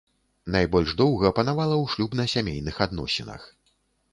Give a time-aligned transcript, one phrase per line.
[0.53, 3.41] Найбольш доўга панавала ў шлюбна-сямейных адносінах.